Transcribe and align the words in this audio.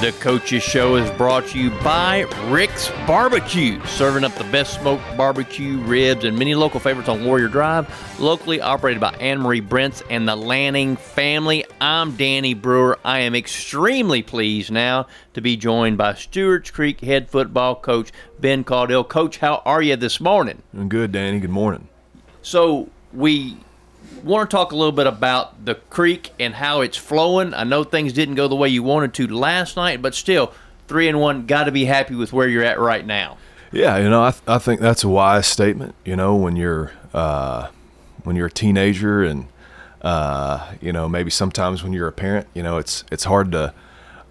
The 0.00 0.12
Coaches 0.20 0.62
Show 0.62 0.94
is 0.94 1.10
brought 1.18 1.46
to 1.48 1.58
you 1.58 1.70
by 1.82 2.20
Rick's 2.50 2.88
Barbecue, 3.04 3.84
serving 3.86 4.22
up 4.22 4.32
the 4.34 4.44
best 4.44 4.80
smoked 4.80 5.02
barbecue, 5.16 5.78
ribs, 5.78 6.24
and 6.24 6.38
many 6.38 6.54
local 6.54 6.78
favorites 6.78 7.08
on 7.08 7.24
Warrior 7.24 7.48
Drive. 7.48 8.20
Locally 8.20 8.60
operated 8.60 9.00
by 9.00 9.10
Anne 9.14 9.40
Marie 9.40 9.58
Brents 9.58 10.02
and 10.08 10.28
the 10.28 10.36
Lanning 10.36 10.94
family. 10.96 11.64
I'm 11.80 12.14
Danny 12.16 12.54
Brewer. 12.54 12.98
I 13.04 13.20
am 13.20 13.34
extremely 13.34 14.22
pleased 14.22 14.70
now 14.70 15.08
to 15.34 15.40
be 15.40 15.56
joined 15.56 15.98
by 15.98 16.14
Stewart's 16.14 16.70
Creek 16.70 17.00
head 17.00 17.28
football 17.28 17.74
coach 17.74 18.12
Ben 18.38 18.62
Caudill. 18.62 19.08
Coach, 19.08 19.38
how 19.38 19.62
are 19.64 19.82
you 19.82 19.96
this 19.96 20.20
morning? 20.20 20.62
I'm 20.74 20.88
good, 20.88 21.10
Danny. 21.10 21.40
Good 21.40 21.50
morning. 21.50 21.88
So 22.42 22.88
we 23.12 23.56
want 24.22 24.48
to 24.48 24.56
talk 24.56 24.72
a 24.72 24.76
little 24.76 24.92
bit 24.92 25.06
about 25.06 25.64
the 25.64 25.74
creek 25.74 26.32
and 26.38 26.54
how 26.54 26.80
it's 26.80 26.96
flowing. 26.96 27.54
I 27.54 27.64
know 27.64 27.84
things 27.84 28.12
didn't 28.12 28.34
go 28.34 28.48
the 28.48 28.56
way 28.56 28.68
you 28.68 28.82
wanted 28.82 29.14
to 29.14 29.28
last 29.28 29.76
night, 29.76 30.02
but 30.02 30.14
still, 30.14 30.52
three 30.86 31.08
and 31.08 31.20
one, 31.20 31.46
got 31.46 31.64
to 31.64 31.72
be 31.72 31.84
happy 31.84 32.14
with 32.14 32.32
where 32.32 32.48
you're 32.48 32.64
at 32.64 32.78
right 32.78 33.04
now. 33.04 33.38
Yeah, 33.72 33.98
you 33.98 34.08
know, 34.08 34.24
I, 34.24 34.30
th- 34.30 34.42
I 34.46 34.58
think 34.58 34.80
that's 34.80 35.04
a 35.04 35.08
wise 35.08 35.46
statement. 35.46 35.94
You 36.04 36.16
know, 36.16 36.34
when 36.36 36.56
you're 36.56 36.92
uh, 37.12 37.68
when 38.24 38.34
you're 38.36 38.46
a 38.46 38.50
teenager, 38.50 39.22
and 39.22 39.46
uh, 40.02 40.72
you 40.80 40.92
know, 40.92 41.08
maybe 41.08 41.30
sometimes 41.30 41.82
when 41.82 41.92
you're 41.92 42.08
a 42.08 42.12
parent, 42.12 42.46
you 42.54 42.62
know, 42.62 42.78
it's 42.78 43.04
it's 43.12 43.24
hard 43.24 43.52
to 43.52 43.74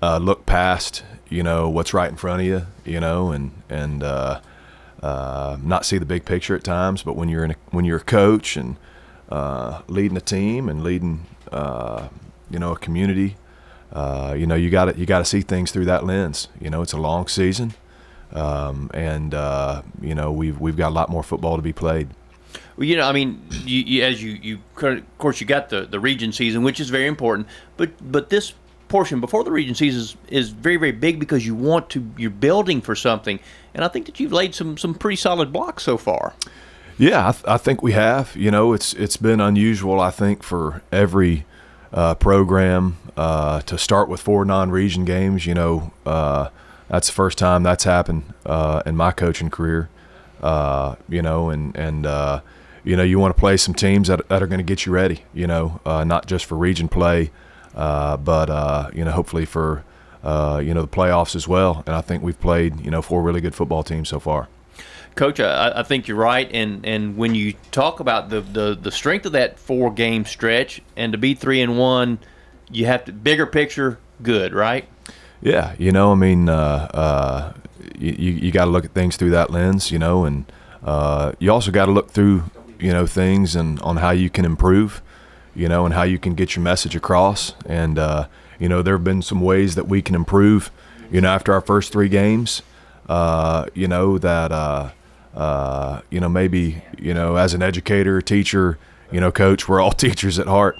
uh, 0.01 0.17
look 0.17 0.45
past 0.45 1.03
you 1.29 1.43
know 1.43 1.69
what's 1.69 1.93
right 1.93 2.09
in 2.09 2.15
front 2.15 2.41
of 2.41 2.47
you, 2.47 2.65
you 2.85 2.99
know, 2.99 3.31
and 3.31 3.51
and 3.69 4.03
uh, 4.03 4.39
uh, 5.01 5.57
not 5.61 5.85
see 5.85 5.97
the 5.97 6.05
big 6.05 6.25
picture 6.25 6.55
at 6.55 6.63
times. 6.63 7.03
But 7.03 7.15
when 7.15 7.29
you're 7.29 7.43
in 7.43 7.51
a, 7.51 7.55
when 7.71 7.85
you're 7.85 7.97
a 7.97 8.03
coach 8.03 8.57
and 8.57 8.77
uh, 9.29 9.81
leading 9.87 10.17
a 10.17 10.21
team 10.21 10.69
and 10.69 10.83
leading 10.83 11.25
uh, 11.51 12.09
you 12.49 12.59
know 12.59 12.71
a 12.71 12.77
community. 12.77 13.35
Uh, 13.91 14.35
you 14.37 14.45
know 14.45 14.55
you 14.55 14.69
got 14.69 14.85
to 14.85 14.97
you 14.97 15.05
got 15.05 15.19
to 15.19 15.25
see 15.25 15.41
things 15.41 15.71
through 15.71 15.85
that 15.85 16.05
lens. 16.05 16.47
You 16.59 16.69
know 16.69 16.81
it's 16.81 16.93
a 16.93 16.97
long 16.97 17.27
season, 17.27 17.73
um, 18.31 18.89
and 18.93 19.33
uh, 19.33 19.81
you 20.01 20.15
know 20.15 20.31
we've 20.31 20.59
we've 20.59 20.77
got 20.77 20.89
a 20.89 20.95
lot 20.95 21.09
more 21.09 21.23
football 21.23 21.55
to 21.55 21.61
be 21.61 21.73
played. 21.73 22.09
Well, 22.75 22.85
you 22.85 22.95
know, 22.95 23.07
I 23.07 23.11
mean, 23.11 23.41
you, 23.65 23.81
you, 23.81 24.03
as 24.03 24.21
you, 24.21 24.31
you, 24.41 24.59
of 24.81 25.17
course, 25.17 25.41
you 25.41 25.47
got 25.47 25.69
the, 25.69 25.85
the 25.85 25.99
region 25.99 26.31
season, 26.31 26.63
which 26.63 26.79
is 26.79 26.89
very 26.89 27.07
important. 27.07 27.47
But 27.75 27.91
but 28.11 28.29
this 28.29 28.53
portion 28.87 29.19
before 29.19 29.43
the 29.43 29.51
region 29.51 29.75
season 29.75 30.01
is, 30.01 30.15
is 30.29 30.49
very 30.49 30.77
very 30.77 30.91
big 30.91 31.19
because 31.19 31.45
you 31.45 31.55
want 31.55 31.89
to 31.91 32.09
you're 32.17 32.29
building 32.29 32.81
for 32.81 32.95
something, 32.95 33.39
and 33.73 33.83
I 33.83 33.87
think 33.87 34.05
that 34.05 34.19
you've 34.19 34.33
laid 34.33 34.53
some 34.55 34.77
some 34.77 34.93
pretty 34.93 35.17
solid 35.17 35.51
blocks 35.51 35.83
so 35.83 35.97
far. 35.97 36.33
Yeah, 36.97 37.27
I, 37.27 37.31
th- 37.31 37.43
I, 37.47 37.57
think 37.57 37.83
we 37.83 37.91
have. 37.91 38.35
You 38.35 38.49
know, 38.49 38.73
it's 38.73 38.93
it's 38.93 39.17
been 39.17 39.39
unusual. 39.39 39.99
I 39.99 40.09
think 40.09 40.41
for 40.41 40.81
every 40.91 41.45
uh, 41.93 42.15
program 42.15 42.97
uh, 43.15 43.61
to 43.61 43.77
start 43.77 44.09
with 44.09 44.19
four 44.19 44.45
non-region 44.45 45.05
games. 45.05 45.45
You 45.45 45.53
know, 45.53 45.93
uh, 46.05 46.49
that's 46.89 47.07
the 47.07 47.13
first 47.13 47.37
time 47.37 47.63
that's 47.63 47.83
happened 47.83 48.33
uh, 48.45 48.81
in 48.85 48.95
my 48.95 49.11
coaching 49.11 49.49
career. 49.49 49.89
Uh, 50.41 50.95
you 51.07 51.21
know, 51.21 51.49
and 51.49 51.75
and 51.75 52.07
uh, 52.07 52.41
you 52.83 52.95
know 52.95 53.03
you 53.03 53.19
want 53.19 53.35
to 53.35 53.39
play 53.39 53.57
some 53.57 53.75
teams 53.75 54.07
that, 54.07 54.27
that 54.29 54.41
are 54.41 54.47
going 54.47 54.59
to 54.59 54.63
get 54.63 54.85
you 54.85 54.91
ready. 54.91 55.23
You 55.33 55.45
know, 55.45 55.79
not 55.85 56.25
just 56.25 56.45
for 56.45 56.57
region 56.57 56.87
play, 56.87 57.31
but 57.75 58.91
you 58.95 59.05
know 59.05 59.11
hopefully 59.11 59.45
for 59.45 59.83
you 60.23 60.73
know 60.73 60.81
the 60.81 60.87
playoffs 60.87 61.35
as 61.35 61.47
well. 61.47 61.83
And 61.85 61.95
I 61.95 62.01
think 62.01 62.23
we've 62.23 62.39
played 62.39 62.79
you 62.81 62.89
know 62.89 63.03
four 63.03 63.21
really 63.21 63.41
good 63.41 63.53
football 63.53 63.83
teams 63.83 64.09
so 64.09 64.19
far. 64.19 64.47
Coach, 65.17 65.39
I, 65.39 65.79
I, 65.79 65.83
think 65.83 66.07
you're 66.07 66.17
right, 66.17 66.49
and, 66.53 66.85
and 66.85 67.17
when 67.17 67.35
you 67.35 67.53
talk 67.71 67.99
about 67.99 68.29
the, 68.29 68.41
the, 68.41 68.77
the 68.79 68.91
strength 68.91 69.25
of 69.25 69.31
that 69.33 69.59
four 69.59 69.91
game 69.91 70.25
stretch, 70.25 70.81
and 70.95 71.11
to 71.11 71.17
be 71.17 71.33
three 71.33 71.61
and 71.61 71.77
one, 71.77 72.19
you 72.71 72.85
have 72.85 73.05
to 73.05 73.11
bigger 73.11 73.45
picture, 73.45 73.99
good, 74.21 74.53
right? 74.53 74.87
Yeah, 75.41 75.75
you 75.77 75.91
know, 75.91 76.11
I 76.11 76.15
mean, 76.15 76.49
uh, 76.49 76.89
uh, 76.93 77.53
you 77.97 78.31
you 78.31 78.51
got 78.51 78.65
to 78.65 78.71
look 78.71 78.85
at 78.85 78.93
things 78.93 79.17
through 79.17 79.31
that 79.31 79.49
lens, 79.49 79.91
you 79.91 79.99
know, 79.99 80.25
and 80.25 80.51
uh, 80.83 81.33
you 81.39 81.51
also 81.51 81.71
got 81.71 81.85
to 81.85 81.91
look 81.91 82.11
through 82.11 82.43
you 82.79 82.91
know 82.91 83.07
things 83.07 83.55
and 83.55 83.79
on 83.81 83.97
how 83.97 84.11
you 84.11 84.29
can 84.29 84.45
improve, 84.45 85.01
you 85.55 85.67
know, 85.67 85.85
and 85.85 85.93
how 85.93 86.03
you 86.03 86.19
can 86.19 86.33
get 86.33 86.55
your 86.55 86.63
message 86.63 86.95
across, 86.95 87.53
and 87.65 87.99
uh, 87.99 88.27
you 88.59 88.69
know, 88.69 88.81
there 88.81 88.95
have 88.95 89.03
been 89.03 89.21
some 89.21 89.41
ways 89.41 89.75
that 89.75 89.87
we 89.87 90.01
can 90.01 90.15
improve, 90.15 90.71
you 91.11 91.21
know, 91.21 91.29
after 91.29 91.53
our 91.53 91.61
first 91.61 91.91
three 91.91 92.09
games, 92.09 92.61
uh, 93.07 93.65
you 93.73 93.87
know 93.87 94.17
that 94.17 94.51
uh, 95.37 95.47
uh, 95.97 96.01
you 96.09 96.19
know, 96.19 96.29
maybe, 96.29 96.83
you 96.97 97.13
know, 97.13 97.35
as 97.35 97.53
an 97.53 97.61
educator, 97.61 98.21
teacher, 98.21 98.77
you 99.11 99.21
know, 99.21 99.31
coach, 99.31 99.67
we're 99.67 99.79
all 99.79 99.91
teachers 99.91 100.39
at 100.39 100.47
heart. 100.47 100.75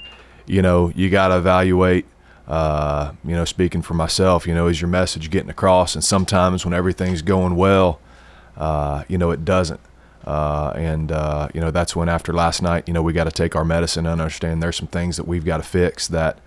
You 0.45 0.61
know, 0.61 0.91
you 0.95 1.09
got 1.09 1.27
to 1.29 1.37
evaluate, 1.37 2.05
uh, 2.47 3.11
you 3.23 3.35
know, 3.35 3.45
speaking 3.45 3.81
for 3.81 3.93
myself, 3.93 4.47
you 4.47 4.53
know, 4.53 4.67
is 4.67 4.81
your 4.81 4.89
message 4.89 5.29
getting 5.29 5.49
across? 5.49 5.95
And 5.95 6.03
sometimes 6.03 6.65
when 6.65 6.73
everything's 6.73 7.21
going 7.21 7.55
well, 7.55 7.99
uh, 8.55 9.03
you 9.07 9.17
know, 9.17 9.31
it 9.31 9.45
doesn't. 9.45 9.79
Uh, 10.25 10.73
and, 10.75 11.11
uh, 11.11 11.47
you 11.53 11.61
know, 11.61 11.71
that's 11.71 11.95
when 11.95 12.09
after 12.09 12.33
last 12.33 12.61
night, 12.61 12.87
you 12.87 12.93
know, 12.93 13.01
we 13.01 13.13
got 13.13 13.25
to 13.25 13.31
take 13.31 13.55
our 13.55 13.63
medicine 13.63 14.05
and 14.05 14.19
understand 14.19 14.61
there's 14.61 14.75
some 14.75 14.87
things 14.87 15.17
that 15.17 15.27
we've 15.27 15.45
got 15.45 15.57
to 15.57 15.63
fix 15.63 16.07
that, 16.07 16.39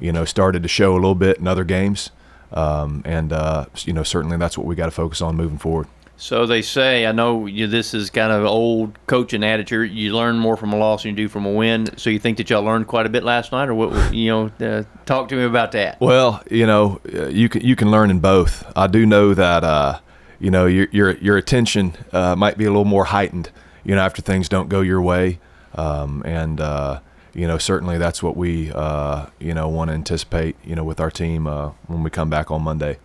you 0.00 0.12
know, 0.12 0.24
started 0.24 0.62
to 0.62 0.68
show 0.68 0.92
a 0.92 0.94
little 0.94 1.14
bit 1.14 1.38
in 1.38 1.46
other 1.46 1.64
games. 1.64 2.10
Um, 2.52 3.02
and, 3.04 3.32
uh, 3.32 3.66
you 3.84 3.92
know, 3.92 4.02
certainly 4.02 4.36
that's 4.36 4.56
what 4.56 4.66
we 4.66 4.74
got 4.74 4.86
to 4.86 4.90
focus 4.92 5.20
on 5.20 5.36
moving 5.36 5.58
forward. 5.58 5.88
So 6.18 6.46
they 6.46 6.62
say, 6.62 7.06
I 7.06 7.12
know 7.12 7.46
you, 7.46 7.66
this 7.66 7.92
is 7.92 8.08
kind 8.08 8.32
of 8.32 8.44
old 8.44 8.98
coaching 9.06 9.44
attitude. 9.44 9.90
You 9.92 10.16
learn 10.16 10.38
more 10.38 10.56
from 10.56 10.72
a 10.72 10.76
loss 10.76 11.02
than 11.02 11.10
you 11.10 11.16
do 11.16 11.28
from 11.28 11.44
a 11.44 11.52
win. 11.52 11.96
So 11.98 12.08
you 12.08 12.18
think 12.18 12.38
that 12.38 12.48
y'all 12.48 12.62
learned 12.62 12.86
quite 12.86 13.04
a 13.04 13.10
bit 13.10 13.22
last 13.22 13.52
night, 13.52 13.68
or 13.68 13.74
what? 13.74 14.14
You 14.14 14.30
know, 14.30 14.66
uh, 14.66 14.84
talk 15.04 15.28
to 15.28 15.36
me 15.36 15.44
about 15.44 15.72
that. 15.72 16.00
Well, 16.00 16.42
you 16.50 16.66
know, 16.66 17.00
uh, 17.12 17.26
you 17.26 17.48
can 17.48 17.62
you 17.62 17.76
can 17.76 17.90
learn 17.90 18.10
in 18.10 18.20
both. 18.20 18.64
I 18.74 18.86
do 18.86 19.04
know 19.04 19.34
that 19.34 19.62
uh, 19.62 20.00
you 20.38 20.50
know 20.50 20.66
your 20.66 20.88
your 20.90 21.16
your 21.18 21.36
attention 21.36 21.94
uh, 22.12 22.34
might 22.34 22.56
be 22.56 22.64
a 22.64 22.70
little 22.70 22.86
more 22.86 23.04
heightened. 23.04 23.50
You 23.84 23.94
know, 23.94 24.00
after 24.00 24.22
things 24.22 24.48
don't 24.48 24.68
go 24.68 24.80
your 24.80 25.02
way, 25.02 25.38
um, 25.74 26.22
and 26.24 26.60
uh, 26.60 27.00
you 27.34 27.46
know 27.46 27.58
certainly 27.58 27.98
that's 27.98 28.22
what 28.22 28.38
we 28.38 28.72
uh, 28.72 29.26
you 29.38 29.52
know 29.52 29.68
want 29.68 29.90
to 29.90 29.94
anticipate. 29.94 30.56
You 30.64 30.76
know, 30.76 30.84
with 30.84 30.98
our 30.98 31.10
team 31.10 31.44
when 31.44 32.02
we 32.02 32.08
come 32.08 32.30
back 32.30 32.50
on 32.50 32.62
Monday. 32.62 32.98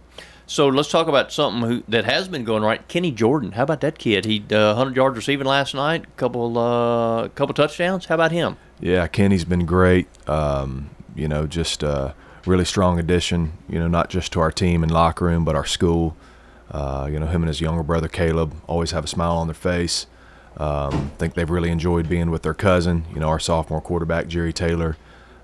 So 0.51 0.67
let's 0.67 0.89
talk 0.89 1.07
about 1.07 1.31
something 1.31 1.69
who, 1.69 1.83
that 1.87 2.03
has 2.03 2.27
been 2.27 2.43
going 2.43 2.61
right. 2.61 2.85
Kenny 2.89 3.11
Jordan, 3.11 3.53
how 3.53 3.63
about 3.63 3.79
that 3.79 3.97
kid? 3.97 4.25
He 4.25 4.43
uh, 4.51 4.75
100 4.75 4.97
yards 4.97 5.15
receiving 5.15 5.47
last 5.47 5.73
night, 5.73 6.17
couple 6.17 6.57
uh, 6.57 7.29
couple 7.29 7.53
touchdowns. 7.53 8.07
How 8.07 8.15
about 8.15 8.33
him? 8.33 8.57
Yeah, 8.81 9.07
Kenny's 9.07 9.45
been 9.45 9.65
great. 9.65 10.09
Um, 10.27 10.89
you 11.15 11.29
know, 11.29 11.47
just 11.47 11.83
a 11.83 12.15
really 12.45 12.65
strong 12.65 12.99
addition. 12.99 13.53
You 13.69 13.79
know, 13.79 13.87
not 13.87 14.09
just 14.09 14.33
to 14.33 14.41
our 14.41 14.51
team 14.51 14.83
and 14.83 14.91
locker 14.91 15.23
room, 15.23 15.45
but 15.45 15.55
our 15.55 15.63
school. 15.65 16.17
Uh, 16.69 17.07
you 17.09 17.17
know, 17.17 17.27
him 17.27 17.43
and 17.43 17.47
his 17.47 17.61
younger 17.61 17.81
brother 17.81 18.09
Caleb 18.09 18.53
always 18.67 18.91
have 18.91 19.05
a 19.05 19.07
smile 19.07 19.37
on 19.37 19.47
their 19.47 19.53
face. 19.53 20.05
Um, 20.57 21.13
think 21.17 21.35
they've 21.35 21.49
really 21.49 21.71
enjoyed 21.71 22.09
being 22.09 22.29
with 22.29 22.41
their 22.41 22.53
cousin. 22.53 23.05
You 23.13 23.21
know, 23.21 23.29
our 23.29 23.39
sophomore 23.39 23.79
quarterback 23.79 24.27
Jerry 24.27 24.51
Taylor. 24.51 24.97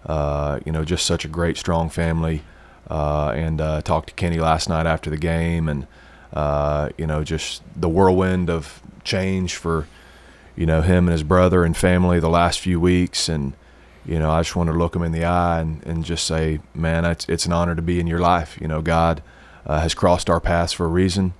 Uh, 0.05 0.59
you 0.65 0.73
know, 0.73 0.83
just 0.83 1.05
such 1.05 1.23
a 1.23 1.29
great, 1.29 1.55
strong 1.55 1.87
family 1.87 2.43
uh, 2.89 3.31
and 3.35 3.59
uh, 3.59 3.81
talked 3.81 4.09
to 4.09 4.13
Kenny 4.15 4.39
last 4.39 4.69
night 4.69 4.85
after 4.85 5.09
the 5.09 5.17
game, 5.17 5.67
and 5.67 5.87
uh, 6.33 6.89
you 6.97 7.05
know, 7.05 7.23
just 7.23 7.61
the 7.75 7.89
whirlwind 7.89 8.49
of 8.49 8.81
change 9.03 9.55
for 9.55 9.87
you 10.55 10.65
know 10.65 10.81
him 10.81 11.05
and 11.05 11.11
his 11.11 11.23
brother 11.23 11.63
and 11.63 11.75
family 11.75 12.19
the 12.19 12.29
last 12.29 12.59
few 12.59 12.79
weeks, 12.79 13.27
and 13.29 13.53
you 14.05 14.19
know, 14.19 14.31
I 14.31 14.39
just 14.39 14.55
wanted 14.55 14.71
to 14.71 14.77
look 14.77 14.95
him 14.95 15.03
in 15.03 15.11
the 15.11 15.25
eye 15.25 15.59
and, 15.59 15.85
and 15.85 16.05
just 16.05 16.25
say, 16.25 16.59
man, 16.73 17.03
it's 17.03 17.27
it's 17.27 17.45
an 17.45 17.53
honor 17.53 17.75
to 17.75 17.81
be 17.81 17.99
in 17.99 18.07
your 18.07 18.19
life. 18.19 18.57
You 18.61 18.67
know, 18.67 18.81
God 18.81 19.21
uh, 19.65 19.81
has 19.81 19.93
crossed 19.93 20.29
our 20.29 20.39
paths 20.39 20.71
for 20.71 20.85
a 20.85 20.89
reason, 20.89 21.33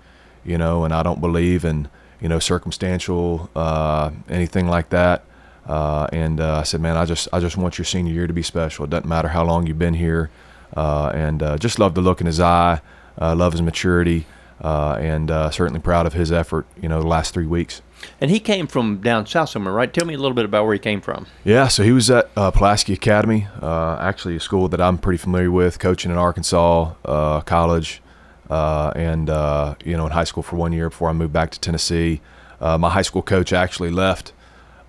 you 0.43 0.57
know, 0.57 0.83
and 0.83 0.93
I 0.93 1.01
don't 1.01 1.21
believe 1.21 1.63
in 1.63 1.87
you 2.19 2.27
know 2.27 2.39
circumstantial 2.39 3.49
uh, 3.55 4.11
anything 4.27 4.67
like 4.67 4.89
that. 4.89 5.23
Uh, 5.65 6.07
and 6.13 6.39
I 6.39 6.63
said, 6.63 6.81
man, 6.81 6.97
I 6.97 7.05
just 7.05 7.29
I 7.31 7.39
just 7.39 7.55
want 7.55 7.77
your 7.77 7.85
senior 7.85 8.13
year 8.13 8.27
to 8.27 8.33
be 8.33 8.43
special. 8.43 8.83
It 8.83 8.89
doesn't 8.89 9.07
matter 9.07 9.29
how 9.29 9.45
long 9.45 9.67
you've 9.67 9.79
been 9.79 9.93
here 9.93 10.29
and 10.75 11.41
uh, 11.41 11.57
just 11.57 11.79
love 11.79 11.95
the 11.95 12.01
look 12.01 12.21
in 12.21 12.27
his 12.27 12.39
eye, 12.39 12.81
uh, 13.19 13.35
love 13.35 13.53
his 13.53 13.61
maturity, 13.61 14.25
and 14.59 15.29
certainly 15.53 15.79
proud 15.79 16.05
of 16.05 16.13
his 16.13 16.31
effort. 16.31 16.65
You 16.81 16.89
know, 16.89 17.01
the 17.01 17.07
last 17.07 17.33
three 17.33 17.47
weeks. 17.47 17.81
And 18.21 18.31
he 18.31 18.39
came 18.39 18.67
from 18.67 19.01
down 19.01 19.25
south 19.25 19.49
somewhere, 19.49 19.73
right? 19.73 19.91
Tell 19.91 20.05
me 20.05 20.13
a 20.13 20.17
little 20.17 20.35
bit 20.35 20.45
about 20.45 20.65
where 20.65 20.73
he 20.73 20.79
came 20.79 21.01
from. 21.01 21.27
Yeah, 21.43 21.67
so 21.67 21.83
he 21.83 21.91
was 21.91 22.09
at 22.09 22.29
uh, 22.35 22.51
Pulaski 22.51 22.93
Academy, 22.93 23.47
uh, 23.61 23.97
actually 23.99 24.35
a 24.35 24.39
school 24.39 24.67
that 24.69 24.81
I'm 24.81 24.97
pretty 24.97 25.17
familiar 25.17 25.51
with, 25.51 25.79
coaching 25.79 26.11
in 26.11 26.17
Arkansas 26.17 26.93
uh, 27.05 27.41
college, 27.41 28.01
and 28.49 29.27
you 29.83 29.97
know 29.97 30.05
in 30.05 30.11
high 30.11 30.23
school 30.23 30.43
for 30.43 30.55
one 30.55 30.73
year 30.73 30.89
before 30.89 31.09
I 31.09 31.13
moved 31.13 31.33
back 31.33 31.51
to 31.51 31.59
Tennessee. 31.59 32.21
my 32.59 32.89
high 32.89 33.01
school 33.01 33.21
coach 33.21 33.53
actually 33.53 33.91
left 33.91 34.33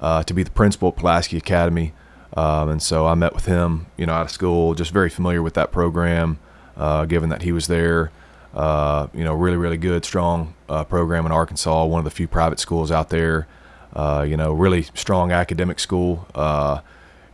to 0.01 0.35
be 0.35 0.43
the 0.43 0.51
principal 0.51 0.89
at 0.89 0.97
Pulaski 0.97 1.37
Academy. 1.37 1.93
Um, 2.37 2.69
and 2.69 2.83
so 2.83 3.07
I 3.07 3.15
met 3.15 3.35
with 3.35 3.47
him, 3.47 3.87
you 3.97 4.07
know, 4.07 4.13
out 4.13 4.23
of 4.27 4.31
school, 4.31 4.75
just 4.75 4.93
very 4.93 5.09
familiar 5.09 5.43
with 5.43 5.55
that 5.55 5.73
program, 5.73 6.39
uh, 6.77 7.05
given 7.07 7.31
that 7.31 7.43
he 7.43 7.53
was 7.53 7.67
there. 7.67 8.11
Uh, 8.55 9.09
you 9.15 9.25
know, 9.25 9.35
really, 9.35 9.57
really 9.57 9.77
good, 9.77 10.05
strong 10.05 10.55
uh, 10.69 10.85
program 10.85 11.27
in 11.27 11.33
Arkansas. 11.33 11.85
One 11.85 11.99
of 11.99 12.05
the 12.05 12.11
few 12.11 12.27
private 12.27 12.59
schools 12.59 12.91
out 12.91 13.11
there. 13.11 13.47
Uh, 13.95 14.25
you 14.29 14.37
know, 14.37 14.53
really 14.53 14.83
strong 14.95 15.33
academic 15.33 15.79
school. 15.81 16.27
Uh, 16.35 16.81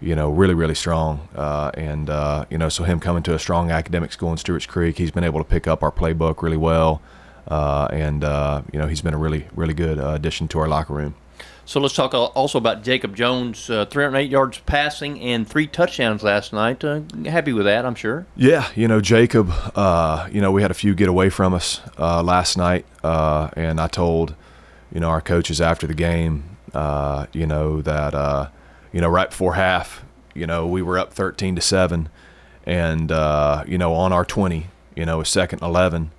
you 0.00 0.14
know, 0.14 0.30
really, 0.30 0.54
really 0.54 0.74
strong. 0.74 1.28
Uh, 1.34 1.70
and 1.74 2.08
you 2.50 2.58
know, 2.58 2.68
so 2.68 2.84
him 2.84 3.00
coming 3.00 3.22
to 3.22 3.34
a 3.34 3.38
strong 3.38 3.70
academic 3.70 4.12
school 4.12 4.30
in 4.30 4.36
Stewart's 4.36 4.66
Creek, 4.66 4.98
he's 4.98 5.10
been 5.10 5.24
able 5.24 5.40
to 5.40 5.44
pick 5.44 5.66
up 5.66 5.82
our 5.82 5.92
playbook 5.92 6.42
really 6.42 6.56
well. 6.56 7.00
and 7.48 8.22
you 8.72 8.78
know, 8.78 8.86
he's 8.86 9.00
been 9.00 9.14
a 9.14 9.18
really, 9.18 9.46
really 9.54 9.74
good 9.74 9.98
addition 9.98 10.46
to 10.48 10.58
our 10.58 10.68
locker 10.68 10.92
room. 10.92 11.14
So 11.66 11.80
let's 11.80 11.94
talk 11.94 12.12
also 12.12 12.58
about 12.58 12.82
Jacob 12.82 13.16
Jones, 13.16 13.70
uh, 13.70 13.86
308 13.86 14.30
yards 14.30 14.58
passing 14.58 15.18
and 15.20 15.48
three 15.48 15.66
touchdowns 15.66 16.22
last 16.22 16.52
night. 16.52 16.84
Uh, 16.84 17.00
happy 17.24 17.54
with 17.54 17.64
that, 17.64 17.86
I'm 17.86 17.94
sure. 17.94 18.26
Yeah, 18.36 18.68
you 18.74 18.86
know 18.86 19.00
Jacob. 19.00 19.50
Uh, 19.74 20.28
you 20.30 20.42
know 20.42 20.52
we 20.52 20.60
had 20.60 20.70
a 20.70 20.74
few 20.74 20.94
get 20.94 21.08
away 21.08 21.30
from 21.30 21.54
us 21.54 21.80
uh, 21.98 22.22
last 22.22 22.58
night, 22.58 22.84
uh, 23.02 23.48
and 23.56 23.80
I 23.80 23.86
told 23.86 24.34
you 24.92 25.00
know 25.00 25.08
our 25.08 25.22
coaches 25.22 25.60
after 25.60 25.86
the 25.86 25.94
game, 25.94 26.44
uh, 26.74 27.26
you 27.32 27.46
know 27.46 27.80
that 27.80 28.52
you 28.92 29.00
know 29.00 29.08
right 29.08 29.30
before 29.30 29.54
half, 29.54 30.04
you 30.34 30.46
know 30.46 30.66
we 30.66 30.82
were 30.82 30.98
up 30.98 31.14
13 31.14 31.56
to 31.56 31.62
seven, 31.62 32.10
and 32.64 33.10
you 33.10 33.78
know 33.78 33.94
on 33.94 34.12
our 34.12 34.24
20, 34.26 34.66
you 34.94 35.06
know 35.06 35.22
a 35.22 35.24
second 35.24 35.62
11 35.62 36.10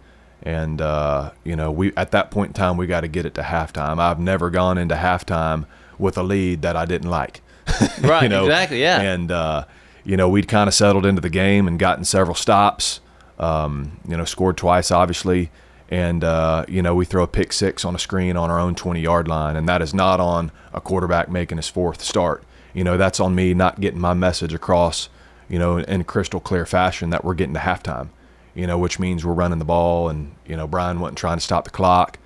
and 0.45 0.79
uh, 0.79 1.31
you 1.43 1.55
know, 1.55 1.71
we 1.71 1.91
at 1.97 2.11
that 2.11 2.29
point 2.29 2.49
in 2.49 2.53
time 2.53 2.77
we 2.77 2.85
got 2.85 3.01
to 3.01 3.07
get 3.07 3.25
it 3.25 3.33
to 3.33 3.41
halftime. 3.41 3.99
I've 3.99 4.19
never 4.19 4.51
gone 4.51 4.77
into 4.77 4.95
halftime 4.95 5.65
with 5.97 6.17
a 6.17 6.23
lead 6.23 6.61
that 6.61 6.75
I 6.75 6.85
didn't 6.85 7.09
like. 7.09 7.41
right. 8.01 8.23
you 8.23 8.29
know? 8.29 8.45
Exactly. 8.45 8.81
Yeah. 8.81 9.01
And 9.01 9.31
uh, 9.31 9.65
you 10.03 10.15
know, 10.15 10.29
we'd 10.29 10.47
kind 10.47 10.67
of 10.67 10.75
settled 10.75 11.05
into 11.05 11.19
the 11.19 11.31
game 11.31 11.67
and 11.67 11.79
gotten 11.79 12.05
several 12.05 12.35
stops. 12.35 13.01
Um, 13.39 13.99
you 14.07 14.15
know, 14.15 14.23
scored 14.23 14.55
twice, 14.55 14.91
obviously. 14.91 15.49
And 15.89 16.23
uh, 16.23 16.65
you 16.67 16.83
know, 16.83 16.93
we 16.93 17.05
throw 17.05 17.23
a 17.23 17.27
pick 17.27 17.51
six 17.51 17.83
on 17.83 17.95
a 17.95 17.99
screen 17.99 18.37
on 18.37 18.51
our 18.51 18.59
own 18.59 18.75
20-yard 18.75 19.27
line, 19.27 19.55
and 19.55 19.67
that 19.67 19.81
is 19.81 19.93
not 19.93 20.19
on 20.19 20.51
a 20.73 20.79
quarterback 20.79 21.29
making 21.29 21.57
his 21.57 21.67
fourth 21.67 22.01
start. 22.01 22.43
You 22.73 22.83
know, 22.83 22.97
that's 22.97 23.19
on 23.19 23.35
me 23.35 23.53
not 23.53 23.81
getting 23.81 23.99
my 23.99 24.13
message 24.13 24.53
across. 24.53 25.09
You 25.47 25.59
know, 25.59 25.77
in 25.77 26.03
crystal 26.05 26.39
clear 26.39 26.65
fashion 26.65 27.11
that 27.11 27.23
we're 27.23 27.35
getting 27.35 27.53
to 27.53 27.59
halftime 27.59 28.09
you 28.55 28.65
know, 28.65 28.77
which 28.77 28.99
means 28.99 29.25
we're 29.25 29.33
running 29.33 29.59
the 29.59 29.65
ball, 29.65 30.09
and 30.09 30.33
you 30.45 30.55
know, 30.55 30.65
Brian 30.67 30.99
wasn't 30.99 31.17
trying 31.17 31.37
to 31.37 31.43
stop 31.43 31.65
the 31.65 31.69
clock, 31.69 32.17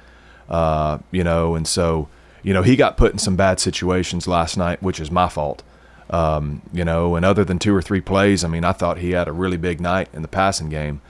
uh, 0.47 0.99
you 1.11 1.23
know, 1.23 1.55
and 1.55 1.67
so 1.67 2.07
you 2.43 2.53
know 2.53 2.61
he 2.61 2.75
got 2.75 2.95
put 2.95 3.11
in 3.11 3.17
some 3.17 3.35
bad 3.35 3.59
situations 3.59 4.27
last 4.27 4.55
night, 4.55 4.81
which 4.81 4.99
is 4.99 5.11
my 5.11 5.27
fault. 5.27 5.63
Um, 6.11 6.63
you 6.73 6.85
know, 6.85 7.15
and 7.15 7.23
other 7.23 7.43
than 7.43 7.59
two 7.59 7.75
or 7.75 7.81
three 7.81 8.01
plays, 8.01 8.43
I 8.43 8.47
mean, 8.47 8.63
I 8.63 8.71
thought 8.71 8.97
he 8.97 9.11
had 9.11 9.27
a 9.27 9.31
really 9.31 9.57
big 9.57 9.79
night 9.79 10.09
in 10.13 10.23
the 10.23 10.27
passing 10.27 10.69
game. 10.69 11.01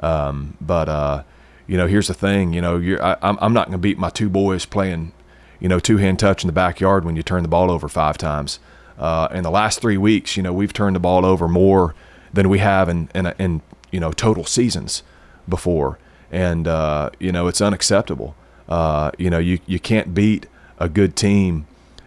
Um, 0.00 0.56
but 0.60 0.88
uh, 0.88 1.22
you 1.66 1.76
know, 1.76 1.86
here's 1.86 2.08
the 2.08 2.14
thing, 2.14 2.52
you 2.52 2.60
know, 2.60 2.80
I, 3.02 3.16
I'm 3.22 3.52
not 3.52 3.66
going 3.66 3.72
to 3.72 3.78
beat 3.78 3.98
my 3.98 4.10
two 4.10 4.28
boys 4.28 4.64
playing, 4.64 5.12
you 5.58 5.68
know, 5.68 5.78
two 5.78 5.96
hand 5.96 6.18
touch 6.18 6.42
in 6.42 6.46
the 6.46 6.52
backyard 6.52 7.04
when 7.04 7.16
you 7.16 7.22
turn 7.22 7.42
the 7.42 7.48
ball 7.48 7.70
over 7.70 7.88
five 7.88 8.16
times. 8.18 8.60
Uh, 8.98 9.28
in 9.32 9.42
the 9.42 9.50
last 9.50 9.80
three 9.80 9.98
weeks, 9.98 10.36
you 10.36 10.42
know, 10.42 10.52
we've 10.52 10.72
turned 10.72 10.96
the 10.96 11.00
ball 11.00 11.26
over 11.26 11.48
more 11.48 11.94
than 12.32 12.48
we 12.48 12.58
have 12.58 12.88
in 12.88 13.08
in, 13.14 13.26
in 13.38 13.62
you 13.90 14.00
know 14.00 14.12
total 14.12 14.44
seasons 14.44 15.02
before, 15.48 15.98
and 16.30 16.66
uh, 16.66 17.10
you 17.18 17.32
know 17.32 17.46
it's 17.46 17.60
unacceptable. 17.60 18.34
Uh, 18.68 19.10
you 19.18 19.30
know 19.30 19.38
you 19.38 19.58
you 19.66 19.78
can't 19.78 20.14
beat 20.14 20.46
a 20.78 20.88
good 20.88 21.16
team. 21.16 21.66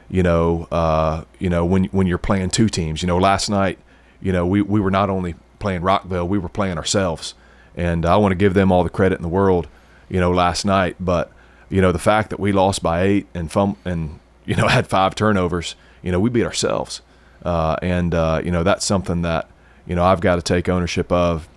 You 0.10 0.24
know 0.24 0.68
uh, 0.72 1.24
you 1.40 1.50
know 1.50 1.66
when 1.66 1.86
when 1.86 2.08
you're 2.08 2.18
playing 2.18 2.50
two 2.50 2.70
teams. 2.70 3.02
You 3.02 3.08
know 3.08 3.18
last 3.18 3.50
night, 3.50 3.80
you 4.22 4.32
know 4.32 4.46
we 4.46 4.62
we 4.62 4.80
were 4.80 4.92
not 4.92 5.10
only 5.10 5.36
playing 5.60 5.82
Rockville, 5.82 6.28
we 6.28 6.38
were 6.38 6.50
playing 6.50 6.78
ourselves, 6.78 7.34
and 7.76 8.06
I 8.06 8.18
want 8.18 8.32
to 8.32 8.36
give 8.36 8.54
them 8.54 8.72
all 8.72 8.84
the 8.84 8.90
credit 8.90 9.16
in 9.18 9.24
the 9.24 9.30
world. 9.30 9.68
You 10.10 10.20
know 10.20 10.32
last 10.32 10.66
night, 10.66 10.96
but 11.00 11.32
you 11.70 11.82
know 11.82 11.92
the 11.92 12.00
fact 12.00 12.30
that 12.32 12.40
we 12.40 12.52
lost 12.52 12.82
by 12.82 13.04
eight 13.04 13.28
and 13.34 13.52
fum- 13.52 13.78
and 13.86 14.20
you 14.46 14.56
know 14.56 14.68
had 14.68 14.88
five 14.88 15.16
turnovers. 15.16 15.76
You 16.02 16.12
know 16.12 16.20
we 16.20 16.30
beat 16.30 16.46
ourselves, 16.46 17.02
uh, 17.44 17.76
and 17.82 18.14
uh, 18.14 18.42
you 18.44 18.52
know 18.52 18.64
that's 18.64 18.86
something 18.86 19.22
that 19.22 19.50
you 19.86 19.96
know 19.96 20.04
I've 20.04 20.22
got 20.22 20.36
to 20.38 20.42
take 20.42 20.68
ownership 20.68 21.12
of 21.12 21.48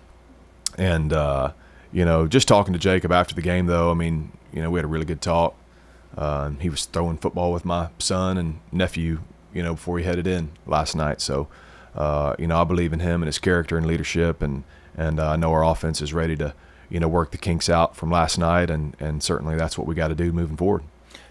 and 0.77 1.13
uh, 1.13 1.51
you 1.93 2.03
know, 2.03 2.27
just 2.27 2.47
talking 2.47 2.73
to 2.73 2.79
Jacob 2.79 3.11
after 3.11 3.35
the 3.35 3.41
game, 3.41 3.67
though, 3.67 3.91
I 3.91 3.93
mean, 3.93 4.31
you 4.51 4.61
know, 4.61 4.71
we 4.71 4.79
had 4.79 4.85
a 4.85 4.87
really 4.87 5.05
good 5.05 5.21
talk. 5.21 5.55
Uh, 6.17 6.49
he 6.59 6.69
was 6.69 6.85
throwing 6.85 7.17
football 7.17 7.53
with 7.53 7.65
my 7.65 7.89
son 7.99 8.37
and 8.37 8.59
nephew, 8.71 9.19
you 9.53 9.63
know, 9.63 9.73
before 9.73 9.99
he 9.99 10.03
headed 10.03 10.27
in 10.27 10.51
last 10.65 10.95
night. 10.95 11.21
So, 11.21 11.47
uh, 11.95 12.35
you 12.37 12.47
know, 12.47 12.59
I 12.59 12.63
believe 12.63 12.93
in 12.93 12.99
him 12.99 13.21
and 13.21 13.27
his 13.27 13.39
character 13.39 13.77
and 13.77 13.85
leadership, 13.85 14.41
and 14.41 14.63
and 14.97 15.19
uh, 15.19 15.31
I 15.31 15.35
know 15.35 15.51
our 15.51 15.63
offense 15.63 16.01
is 16.01 16.13
ready 16.13 16.35
to, 16.37 16.53
you 16.89 16.99
know, 16.99 17.07
work 17.07 17.31
the 17.31 17.37
kinks 17.37 17.69
out 17.69 17.95
from 17.95 18.11
last 18.11 18.37
night, 18.37 18.69
and 18.69 18.95
and 18.99 19.21
certainly 19.23 19.55
that's 19.55 19.77
what 19.77 19.87
we 19.87 19.95
got 19.95 20.09
to 20.09 20.15
do 20.15 20.31
moving 20.31 20.57
forward. 20.57 20.83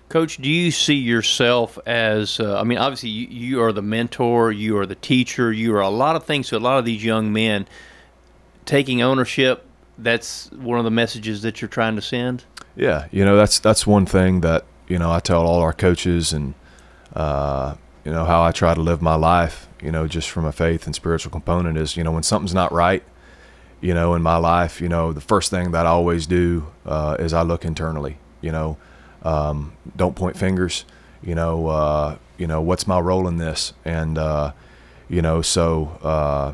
Coach, 0.09 0.37
do 0.37 0.51
you 0.51 0.71
see 0.71 0.95
yourself 0.95 1.79
as? 1.87 2.39
Uh, 2.39 2.61
I 2.61 2.65
mean, 2.65 2.79
obviously, 2.79 3.09
you, 3.09 3.27
you 3.29 3.63
are 3.63 3.73
the 3.73 3.83
mentor, 3.83 4.53
you 4.53 4.79
are 4.79 4.87
the 4.87 4.95
teacher, 4.95 5.53
you 5.53 5.75
are 5.75 5.81
a 5.81 5.89
lot 5.89 6.17
of 6.17 6.25
things 6.25 6.49
to 6.49 6.57
a 6.57 6.61
lot 6.61 6.79
of 6.79 6.85
these 6.85 7.03
young 7.05 7.33
men 7.33 7.67
taking 8.65 9.03
ownership 9.03 9.67
that's 9.99 10.51
one 10.53 10.79
of 10.79 10.85
the 10.85 10.91
messages 10.91 11.43
that 11.43 11.61
you're 11.61 11.69
trying 11.69 11.97
to 11.97 12.03
send 12.03 12.45
yeah 12.77 13.07
you 13.11 13.25
know 13.25 13.37
that's 13.37 13.59
that's 13.59 13.87
one 13.87 14.07
thing 14.07 14.41
that 14.41 14.65
you 14.89 14.99
know 14.99 15.11
i 15.11 15.21
tell 15.21 15.47
all 15.47 15.61
our 15.61 15.73
coaches 15.73 16.33
and 16.33 16.55
uh, 17.15 17.75
you 18.05 18.11
know 18.11 18.25
how 18.25 18.43
i 18.43 18.51
try 18.51 18.75
to 18.75 18.81
live 18.81 19.03
my 19.03 19.15
life 19.15 19.69
you 19.83 19.91
know 19.91 20.09
just 20.09 20.31
from 20.31 20.45
a 20.45 20.53
faith 20.53 20.87
and 20.87 20.95
spiritual 20.95 21.31
component 21.31 21.77
is 21.77 21.97
you 21.97 22.05
know 22.05 22.13
when 22.13 22.23
something's 22.23 22.55
not 22.55 22.73
right 22.73 23.03
you 23.81 23.93
know 23.93 24.15
in 24.15 24.23
my 24.23 24.37
life 24.37 24.81
you 24.81 24.89
know 24.89 25.13
the 25.13 25.21
first 25.21 25.51
thing 25.51 25.73
that 25.73 25.87
i 25.87 25.91
always 25.91 26.27
do 26.27 26.67
uh, 26.87 27.17
is 27.19 27.33
i 27.33 27.43
look 27.43 27.65
internally 27.65 28.17
you 28.41 28.51
know 28.51 28.77
um, 29.25 29.73
don't 29.97 30.17
point 30.17 30.37
fingers 30.37 30.85
you 31.23 31.35
know 31.35 31.69
uh, 31.69 32.17
you 32.39 32.47
know 32.47 32.61
what's 32.61 32.87
my 32.87 32.99
role 32.99 33.29
in 33.29 33.37
this 33.37 33.73
and 33.85 34.19
uh, 34.19 34.53
you 35.09 35.23
know 35.23 35.43
so 35.43 35.99
uh, 36.03 36.53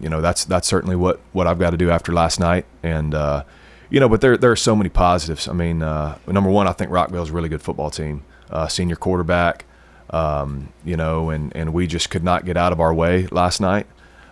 you 0.00 0.08
know 0.08 0.20
that's 0.20 0.44
that's 0.44 0.66
certainly 0.68 0.96
what 0.96 1.20
what 1.32 1.46
I've 1.46 1.58
got 1.58 1.70
to 1.70 1.76
do 1.76 1.90
after 1.90 2.12
last 2.12 2.40
night. 2.40 2.66
And 2.82 3.14
uh, 3.14 3.44
you 3.90 4.00
know 4.00 4.08
but 4.08 4.20
there 4.20 4.36
there 4.36 4.50
are 4.50 4.56
so 4.56 4.76
many 4.76 4.88
positives. 4.88 5.48
I 5.48 5.52
mean 5.52 5.82
uh, 5.82 6.18
number 6.26 6.50
one 6.50 6.66
I 6.68 6.72
think 6.72 6.90
Rockville's 6.90 7.30
a 7.30 7.32
really 7.32 7.48
good 7.48 7.62
football 7.62 7.90
team. 7.90 8.24
Uh, 8.50 8.68
senior 8.68 8.96
quarterback 8.96 9.64
um, 10.10 10.72
you 10.84 10.96
know 10.96 11.30
and 11.30 11.54
and 11.56 11.72
we 11.72 11.86
just 11.86 12.10
could 12.10 12.22
not 12.22 12.44
get 12.44 12.56
out 12.56 12.72
of 12.72 12.80
our 12.80 12.94
way 12.94 13.26
last 13.28 13.60
night. 13.60 13.86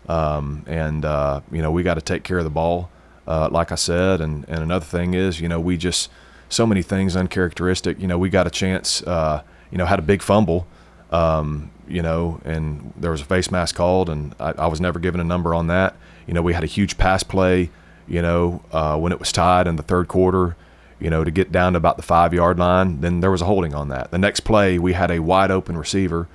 Um, 0.09 0.65
and 0.67 1.05
uh, 1.05 1.41
you 1.51 1.63
know 1.63 1.71
we 1.71 1.83
got 1.83 1.95
to 1.95 2.03
take 2.03 2.25
care 2.25 2.39
of 2.39 2.45
the 2.45 2.51
ball 2.51 2.91
uh, 3.27 3.49
like 3.51 3.73
I 3.73 3.77
said. 3.77 4.21
And 4.21 4.45
and 4.49 4.63
another 4.63 4.85
thing 4.85 5.15
is 5.15 5.41
you 5.41 5.49
know 5.49 5.61
we 5.61 5.77
just 5.77 6.11
so 6.49 6.67
many 6.67 6.83
things 6.83 7.17
uncharacteristic. 7.17 7.99
You 8.01 8.07
know 8.07 8.19
we 8.19 8.29
got 8.31 8.47
a 8.47 8.51
chance 8.51 9.03
uh, 9.03 9.43
you 9.71 9.79
know 9.79 9.87
had 9.87 9.99
a 9.99 10.03
big 10.03 10.23
fumble 10.23 10.67
um, 11.11 11.71
you 11.87 12.03
know, 12.03 12.41
and 12.45 12.93
there 12.97 13.11
was 13.11 13.21
a 13.21 13.25
face 13.25 13.51
mask 13.51 13.77
called, 13.77 14.09
and 14.09 14.35
I, 14.41 14.53
I, 14.53 14.67
was 14.67 14.81
never 14.81 14.99
given 14.99 15.21
a 15.21 15.25
number 15.25 15.55
on 15.55 15.67
that. 15.69 15.97
You 16.27 16.35
know, 16.35 16.43
we 16.43 16.55
had 16.55 16.65
a 16.65 16.69
huge 16.69 16.97
pass 16.97 17.23
play, 17.23 17.71
you 18.09 18.23
know, 18.23 18.63
uh, 18.73 18.97
when 18.99 19.13
it 19.13 19.19
was 19.19 19.33
tied 19.33 19.67
in 19.67 19.77
the 19.77 19.83
third 19.83 20.09
quarter, 20.09 20.57
you 20.99 21.11
know, 21.11 21.25
to 21.25 21.31
get 21.31 21.53
down 21.53 21.75
to 21.75 21.77
about 21.77 21.97
the 21.97 22.03
five 22.03 22.33
yard 22.33 22.59
line. 22.59 23.01
Then 23.01 23.21
there 23.21 23.31
was 23.31 23.43
a 23.43 23.47
holding 23.47 23.75
on 23.75 23.89
that. 23.89 24.11
The 24.11 24.19
next 24.19 24.41
play, 24.41 24.79
we 24.79 24.95
had 24.95 25.11
a 25.11 25.21
wide 25.21 25.51
open 25.51 25.77
receiver, 25.77 26.29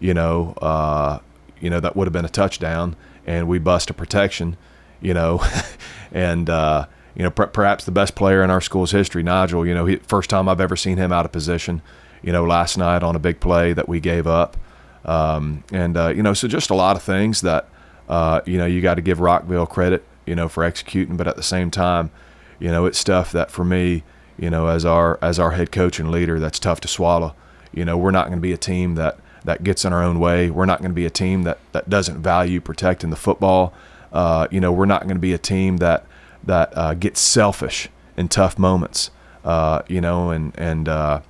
you 0.00 0.14
know, 0.14 0.54
uh, 0.62 1.18
you 1.60 1.70
know 1.70 1.80
that 1.80 1.96
would 1.96 2.06
have 2.06 2.12
been 2.12 2.24
a 2.24 2.30
touchdown, 2.30 2.96
and 3.26 3.48
we 3.48 3.58
bust 3.58 3.90
a 3.90 3.94
protection, 3.94 4.56
you 5.00 5.14
know, 5.14 5.42
and 6.12 6.50
uh, 6.50 6.86
you 7.14 7.22
know 7.22 7.30
per- 7.30 7.46
perhaps 7.46 7.84
the 7.84 7.92
best 7.92 8.14
player 8.14 8.42
in 8.42 8.50
our 8.50 8.60
school's 8.60 8.90
history, 8.90 9.22
Nigel. 9.22 9.66
You 9.66 9.74
know, 9.74 9.86
he, 9.86 9.96
first 9.96 10.28
time 10.28 10.48
I've 10.48 10.60
ever 10.60 10.76
seen 10.76 10.98
him 10.98 11.12
out 11.12 11.24
of 11.24 11.32
position. 11.32 11.82
You 12.22 12.32
know, 12.32 12.44
last 12.44 12.78
night 12.78 13.02
on 13.02 13.16
a 13.16 13.18
big 13.18 13.40
play 13.40 13.72
that 13.72 13.88
we 13.88 14.00
gave 14.00 14.26
up. 14.26 14.56
Um, 15.04 15.64
and 15.72 15.96
uh, 15.96 16.08
you 16.08 16.22
know, 16.22 16.34
so 16.34 16.48
just 16.48 16.70
a 16.70 16.74
lot 16.74 16.96
of 16.96 17.02
things 17.02 17.40
that 17.40 17.68
uh, 18.08 18.40
you 18.46 18.58
know 18.58 18.66
you 18.66 18.80
got 18.80 18.94
to 18.94 19.02
give 19.02 19.20
Rockville 19.20 19.66
credit, 19.66 20.04
you 20.26 20.34
know, 20.34 20.48
for 20.48 20.64
executing, 20.64 21.16
but 21.16 21.26
at 21.26 21.36
the 21.36 21.42
same 21.42 21.70
time, 21.70 22.10
you 22.58 22.70
know, 22.70 22.86
it's 22.86 22.98
stuff 22.98 23.32
that 23.32 23.50
for 23.50 23.64
me, 23.64 24.04
you 24.38 24.50
know, 24.50 24.68
as 24.68 24.84
our 24.84 25.18
as 25.20 25.38
our 25.38 25.52
head 25.52 25.72
coach 25.72 25.98
and 25.98 26.10
leader, 26.10 26.38
that's 26.38 26.58
tough 26.58 26.80
to 26.80 26.88
swallow. 26.88 27.34
You 27.72 27.84
know, 27.84 27.96
we're 27.96 28.10
not 28.10 28.26
going 28.26 28.38
to 28.38 28.42
be 28.42 28.52
a 28.52 28.58
team 28.58 28.94
that 28.94 29.18
that 29.44 29.64
gets 29.64 29.84
in 29.84 29.92
our 29.92 30.02
own 30.02 30.20
way. 30.20 30.50
We're 30.50 30.66
not 30.66 30.78
going 30.78 30.90
to 30.90 30.94
be 30.94 31.06
a 31.06 31.10
team 31.10 31.42
that 31.42 31.58
that 31.72 31.90
doesn't 31.90 32.22
value 32.22 32.60
protecting 32.60 33.10
the 33.10 33.16
football. 33.16 33.72
Uh, 34.12 34.46
you 34.50 34.60
know, 34.60 34.70
we're 34.70 34.86
not 34.86 35.02
going 35.02 35.16
to 35.16 35.20
be 35.20 35.32
a 35.32 35.38
team 35.38 35.78
that 35.78 36.04
that 36.44 36.76
uh, 36.76 36.94
gets 36.94 37.20
selfish 37.20 37.88
in 38.16 38.28
tough 38.28 38.58
moments. 38.58 39.10
Uh, 39.44 39.82
you 39.88 40.00
know, 40.00 40.30
and 40.30 40.56
and 40.56 40.88
uh, 40.88 41.20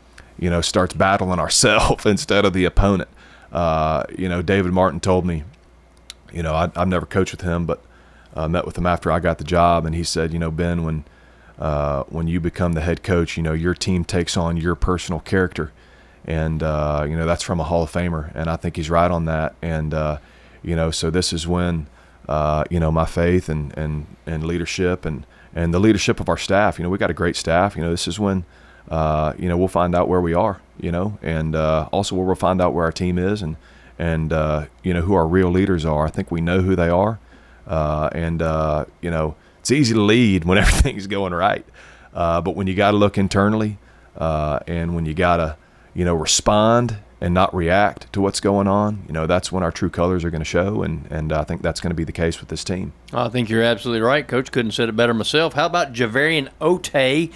you 0.43 0.51
know 0.51 0.61
starts 0.61 0.93
battling 0.93 1.39
ourselves 1.39 2.05
instead 2.15 2.45
of 2.45 2.53
the 2.53 2.65
opponent. 2.65 3.09
Uh, 3.53 4.03
you 4.19 4.29
know, 4.29 4.43
David 4.43 4.73
Martin 4.73 4.99
told 4.99 5.25
me, 5.25 5.45
you 6.33 6.43
know, 6.43 6.55
I, 6.55 6.71
have 6.75 6.89
never 6.89 7.07
coached 7.07 7.31
with 7.31 7.43
him, 7.43 7.65
but 7.65 7.81
uh, 8.35 8.49
met 8.49 8.67
with 8.67 8.77
him 8.77 8.87
after 8.87 9.13
I 9.13 9.21
got 9.21 9.39
the 9.39 9.45
job, 9.45 9.87
and 9.87 9.95
he 9.95 10.03
said, 10.03 10.33
you 10.33 10.39
know, 10.41 10.51
Ben, 10.51 10.83
when 10.83 11.05
uh, 11.61 12.03
when 12.05 12.27
you 12.27 12.41
become 12.41 12.73
the 12.73 12.81
head 12.81 13.05
coach, 13.05 13.37
you 13.37 13.43
know, 13.43 13.53
your 13.53 13.75
team 13.75 14.05
takes 14.05 14.37
on 14.37 14.57
your 14.57 14.75
personal 14.75 15.21
character, 15.21 15.71
and 16.25 16.61
uh, 16.61 17.07
you 17.09 17.17
know 17.17 17.25
that's 17.25 17.45
from 17.45 17.61
a 17.61 17.65
Hall 17.65 17.85
of 17.85 17.93
Famer, 17.93 18.35
and 18.35 18.51
I 18.51 18.57
think 18.57 18.75
he's 18.75 18.91
right 18.91 19.11
on 19.11 19.27
that. 19.27 19.55
And 19.63 19.95
uh, 19.95 20.19
you 20.65 20.75
know, 20.75 20.91
so 20.91 21.09
this 21.09 21.33
is 21.33 21.47
when 21.47 21.87
uh, 22.29 22.65
you 22.69 22.81
know 22.81 22.91
my 22.91 23.05
faith 23.05 23.49
and 23.49 23.77
and 23.79 24.07
and 24.27 24.43
leadership 24.45 25.05
and 25.05 25.25
and 25.55 25.73
the 25.73 25.79
leadership 25.79 26.19
of 26.19 26.29
our 26.29 26.39
staff. 26.39 26.81
You 26.81 26.83
know, 26.83 26.91
we 26.91 26.99
got 26.99 27.11
a 27.11 27.15
great 27.15 27.37
staff. 27.37 27.77
You 27.77 27.83
know, 27.85 27.93
this 27.93 28.09
is 28.09 28.19
when 28.19 28.45
uh, 28.91 29.35
you 29.39 29.49
know 29.49 29.57
we'll 29.57 29.69
find 29.69 29.95
out 29.95 30.09
where 30.09 30.21
we 30.21 30.35
are. 30.35 30.61
You 30.81 30.91
know, 30.91 31.19
and 31.23 31.55
uh, 31.55 31.89
also 31.93 32.17
we'll 32.17 32.35
find 32.35 32.61
out 32.61 32.75
where 32.75 32.85
our 32.85 32.93
team 32.93 33.19
is 33.19 33.43
and 33.43 33.57
and 33.99 34.33
uh, 34.33 34.67
you 34.83 34.93
know 34.95 35.03
who 35.03 35.15
our 35.15 35.27
real 35.27 35.51
leaders 35.51 35.85
are. 35.85 36.07
I 36.07 36.11
think 36.11 36.31
we 36.31 36.41
know 36.41 36.61
who 36.61 36.75
they 36.75 36.89
are, 36.89 37.19
uh, 37.67 38.11
and 38.13 38.43
uh, 38.43 38.87
you 39.01 39.11
know 39.11 39.37
it's 39.61 39.71
easy 39.71 39.95
to 39.95 40.01
lead 40.01 40.45
when 40.45 40.59
everything's 40.65 41.07
going 41.07 41.35
right, 41.35 41.65
uh, 42.15 42.41
but 42.41 42.57
when 42.57 42.67
you 42.67 42.75
got 42.75 42.93
to 42.93 42.97
look 42.97 43.17
internally 43.19 43.79
and 44.17 44.95
when 44.95 45.07
you 45.07 45.15
got 45.15 45.37
to 45.37 45.57
you 45.95 46.05
know 46.05 46.15
respond 46.15 46.99
and 47.23 47.33
not 47.33 47.55
react 47.55 48.13
to 48.13 48.21
what's 48.21 48.41
going 48.41 48.67
on, 48.67 49.05
you 49.07 49.13
know, 49.13 49.29
that's 49.29 49.53
when 49.53 49.63
our 49.63 49.71
true 49.71 49.89
colors 49.89 50.25
are 50.25 50.31
going 50.31 50.41
to 50.41 50.45
show. 50.45 50.83
And, 50.83 51.07
and 51.09 51.33
I 51.33 51.45
think 51.45 51.63
that's 51.63 51.81
going 51.81 51.93
to 51.93 51.95
be 51.95 52.03
the 52.03 52.11
case 52.11 52.41
with 52.41 52.49
this 52.49 52.65
team. 52.65 52.93
I 53.13 53.29
think 53.29 53.49
you're 53.49 53.63
absolutely 53.63 54.03
right. 54.03 54.27
Coach 54.27 54.51
couldn't 54.51 54.73
said 54.73 54.89
it 54.89 54.97
better 54.97 55.15
myself. 55.15 55.53
How 55.53 55.67
about 55.67 55.93
Javarian 55.93 56.49
Ote? 56.61 57.31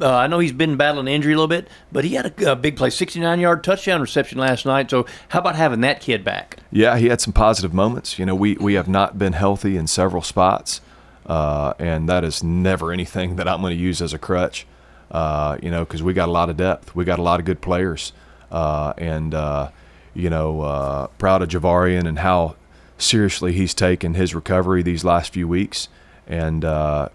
Uh, 0.00 0.16
I 0.16 0.26
know 0.28 0.38
he's 0.38 0.52
been 0.52 0.76
battling 0.76 1.08
injury 1.08 1.34
a 1.34 1.36
little 1.36 1.48
bit, 1.48 1.68
but 1.92 2.04
he 2.04 2.14
had 2.14 2.40
a, 2.40 2.52
a, 2.52 2.56
big 2.56 2.76
play, 2.76 2.88
69 2.88 3.38
yard 3.38 3.62
touchdown 3.62 4.00
reception 4.00 4.38
last 4.38 4.64
night. 4.64 4.90
So, 4.90 5.04
how 5.28 5.40
about 5.40 5.56
having 5.56 5.82
that 5.82 6.00
kid 6.00 6.24
back? 6.24 6.56
Yeah, 6.72 6.96
he 6.96 7.08
had 7.08 7.20
some 7.20 7.34
positive 7.34 7.74
moments. 7.74 8.18
You 8.18 8.24
know, 8.24 8.34
we, 8.34 8.54
we 8.54 8.74
have 8.74 8.88
not 8.88 9.18
been 9.18 9.34
healthy 9.34 9.76
in 9.76 9.86
several 9.86 10.22
spots, 10.22 10.80
uh, 11.26 11.74
and 11.78 12.08
that 12.08 12.24
is 12.24 12.42
never 12.42 12.92
anything 12.92 13.36
that 13.36 13.46
I'm 13.46 13.60
going 13.60 13.76
to 13.76 13.82
use 13.82 14.00
as 14.00 14.14
a 14.14 14.18
crutch, 14.18 14.66
uh, 15.10 15.58
you 15.62 15.70
know, 15.70 15.84
because 15.84 16.02
we 16.02 16.14
got 16.14 16.28
a 16.28 16.32
lot 16.32 16.48
of 16.48 16.56
depth. 16.56 16.94
We 16.94 17.04
got 17.04 17.18
a 17.18 17.22
lot 17.22 17.38
of 17.38 17.46
good 17.46 17.60
players. 17.60 18.12
Uh, 18.50 18.94
and 18.98 19.34
uh, 19.34 19.70
you 20.14 20.30
know, 20.30 20.62
uh, 20.62 21.06
proud 21.18 21.42
of 21.42 21.48
Javarian 21.48 22.08
and 22.08 22.18
how 22.18 22.56
seriously 22.98 23.52
he's 23.52 23.74
taken 23.74 24.14
his 24.14 24.34
recovery 24.34 24.82
these 24.82 25.04
last 25.04 25.32
few 25.32 25.46
weeks. 25.46 25.88
And 26.26 26.64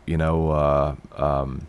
you 0.06 0.18
know, 0.18 0.98
um, 1.16 1.68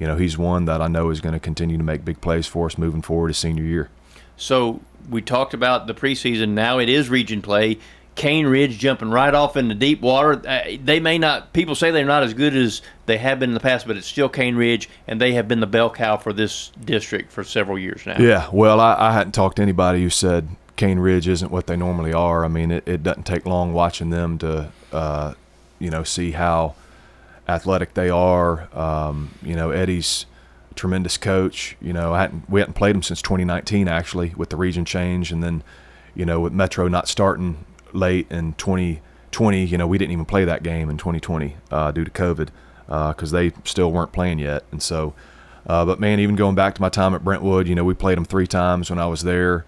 you 0.00 0.06
know, 0.06 0.16
he's 0.16 0.36
one 0.36 0.64
that 0.64 0.80
I 0.80 0.88
know 0.88 1.10
is 1.10 1.20
going 1.20 1.34
to 1.34 1.38
continue 1.38 1.76
to 1.76 1.84
make 1.84 2.04
big 2.04 2.20
plays 2.20 2.46
for 2.46 2.66
us 2.66 2.76
moving 2.76 3.02
forward 3.02 3.28
his 3.28 3.38
senior 3.38 3.62
year. 3.62 3.90
So 4.36 4.80
we 5.08 5.20
talked 5.20 5.54
about 5.54 5.86
the 5.86 5.94
preseason. 5.94 6.50
Now 6.50 6.78
it 6.78 6.88
is 6.88 7.08
region 7.10 7.42
play. 7.42 7.78
Cane 8.16 8.46
Ridge 8.46 8.78
jumping 8.78 9.10
right 9.10 9.32
off 9.32 9.56
into 9.56 9.74
deep 9.74 10.00
water. 10.00 10.42
Uh, 10.46 10.76
they 10.82 11.00
may 11.00 11.16
not, 11.16 11.52
people 11.52 11.74
say 11.74 11.90
they're 11.90 12.04
not 12.04 12.22
as 12.22 12.34
good 12.34 12.56
as 12.56 12.82
they 13.06 13.18
have 13.18 13.38
been 13.38 13.50
in 13.50 13.54
the 13.54 13.60
past, 13.60 13.86
but 13.86 13.96
it's 13.96 14.06
still 14.06 14.28
Cane 14.28 14.56
Ridge, 14.56 14.88
and 15.06 15.20
they 15.20 15.32
have 15.34 15.46
been 15.46 15.60
the 15.60 15.66
bell 15.66 15.90
cow 15.90 16.16
for 16.16 16.32
this 16.32 16.70
district 16.84 17.30
for 17.30 17.44
several 17.44 17.78
years 17.78 18.04
now. 18.06 18.18
Yeah, 18.18 18.48
well, 18.52 18.80
I, 18.80 18.96
I 18.98 19.12
hadn't 19.12 19.32
talked 19.32 19.56
to 19.56 19.62
anybody 19.62 20.02
who 20.02 20.10
said 20.10 20.48
Cane 20.76 20.98
Ridge 20.98 21.28
isn't 21.28 21.50
what 21.50 21.66
they 21.66 21.76
normally 21.76 22.12
are. 22.12 22.44
I 22.44 22.48
mean, 22.48 22.70
it, 22.70 22.86
it 22.86 23.02
doesn't 23.02 23.24
take 23.24 23.46
long 23.46 23.72
watching 23.72 24.10
them 24.10 24.38
to, 24.38 24.72
uh, 24.92 25.34
you 25.78 25.90
know, 25.90 26.02
see 26.02 26.32
how 26.32 26.74
athletic 27.50 27.94
they 27.94 28.10
are. 28.10 28.68
Um, 28.76 29.34
you 29.42 29.54
know, 29.54 29.70
Eddie's 29.70 30.26
tremendous 30.74 31.16
coach. 31.16 31.76
You 31.80 31.92
know, 31.92 32.14
hadn't, 32.14 32.48
we 32.48 32.60
hadn't 32.60 32.74
played 32.74 32.94
him 32.96 33.02
since 33.02 33.20
2019 33.22 33.88
actually 33.88 34.32
with 34.36 34.50
the 34.50 34.56
region 34.56 34.84
change, 34.84 35.32
and 35.32 35.42
then, 35.42 35.62
you 36.14 36.24
know, 36.24 36.40
with 36.40 36.52
Metro 36.52 36.88
not 36.88 37.08
starting 37.08 37.64
late 37.92 38.26
in 38.30 38.54
2020. 38.54 39.64
You 39.64 39.78
know, 39.78 39.86
we 39.86 39.98
didn't 39.98 40.12
even 40.12 40.24
play 40.24 40.44
that 40.44 40.62
game 40.62 40.88
in 40.88 40.96
2020 40.96 41.56
uh, 41.70 41.90
due 41.92 42.04
to 42.04 42.10
COVID 42.10 42.48
because 42.86 43.32
uh, 43.32 43.36
they 43.36 43.52
still 43.64 43.92
weren't 43.92 44.12
playing 44.12 44.38
yet. 44.38 44.64
And 44.72 44.82
so, 44.82 45.14
uh, 45.66 45.84
but 45.84 46.00
man, 46.00 46.20
even 46.20 46.36
going 46.36 46.54
back 46.54 46.74
to 46.74 46.80
my 46.80 46.88
time 46.88 47.14
at 47.14 47.22
Brentwood, 47.22 47.68
you 47.68 47.74
know, 47.74 47.84
we 47.84 47.94
played 47.94 48.16
them 48.16 48.24
three 48.24 48.46
times 48.46 48.90
when 48.90 48.98
I 48.98 49.06
was 49.06 49.22
there. 49.22 49.66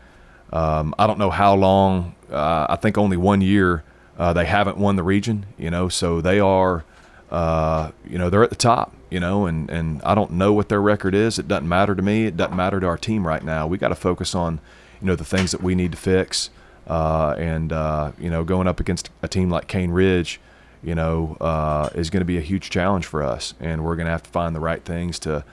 Um, 0.52 0.94
I 0.98 1.06
don't 1.06 1.18
know 1.18 1.30
how 1.30 1.54
long. 1.54 2.14
Uh, 2.30 2.66
I 2.68 2.76
think 2.76 2.96
only 2.98 3.16
one 3.16 3.40
year 3.40 3.84
uh, 4.18 4.32
they 4.32 4.44
haven't 4.44 4.78
won 4.78 4.96
the 4.96 5.02
region. 5.02 5.46
You 5.58 5.70
know, 5.70 5.88
so 5.88 6.20
they 6.20 6.40
are. 6.40 6.84
Uh, 7.32 7.90
you 8.08 8.18
know, 8.18 8.30
they're 8.30 8.44
at 8.44 8.50
the 8.50 8.56
top. 8.56 8.94
You 9.10 9.20
know, 9.20 9.44
and 9.44 9.68
and 9.68 10.00
I 10.04 10.14
don't 10.14 10.30
know 10.30 10.54
what 10.54 10.70
their 10.70 10.80
record 10.80 11.14
is. 11.14 11.38
It 11.38 11.46
doesn't 11.46 11.68
matter 11.68 11.94
to 11.94 12.00
me. 12.00 12.24
It 12.24 12.34
doesn't 12.34 12.56
matter 12.56 12.80
to 12.80 12.86
our 12.86 12.96
team 12.96 13.26
right 13.26 13.44
now. 13.44 13.66
We 13.66 13.76
got 13.76 13.88
to 13.88 13.94
focus 13.94 14.34
on, 14.34 14.58
you 15.02 15.06
know, 15.06 15.16
the 15.16 15.24
things 15.24 15.50
that 15.50 15.62
we 15.62 15.74
need 15.74 15.92
to 15.92 15.98
fix. 15.98 16.48
Uh, 16.86 17.34
and 17.38 17.72
uh, 17.72 18.12
you 18.18 18.30
know, 18.30 18.42
going 18.42 18.66
up 18.66 18.80
against 18.80 19.10
a 19.22 19.28
team 19.28 19.50
like 19.50 19.68
Cane 19.68 19.90
Ridge, 19.90 20.40
you 20.82 20.94
know, 20.94 21.36
uh, 21.40 21.90
is 21.94 22.10
going 22.10 22.22
to 22.22 22.26
be 22.26 22.38
a 22.38 22.40
huge 22.40 22.70
challenge 22.70 23.06
for 23.06 23.22
us, 23.22 23.54
and 23.60 23.84
we're 23.84 23.96
going 23.96 24.06
to 24.06 24.10
have 24.12 24.22
to 24.24 24.30
find 24.30 24.54
the 24.54 24.60
right 24.60 24.84
things 24.84 25.18
to, 25.20 25.44